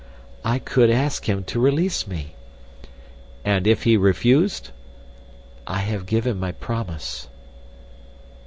"I 0.43 0.57
could 0.57 0.89
ask 0.89 1.29
him 1.29 1.43
to 1.43 1.59
release 1.59 2.07
me." 2.07 2.33
"And 3.45 3.67
if 3.67 3.83
he 3.83 3.97
refused?" 3.97 4.71
"I 5.67 5.77
have 5.81 6.07
given 6.07 6.39
my 6.39 6.53
promise." 6.53 7.27